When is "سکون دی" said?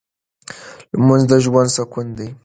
1.75-2.27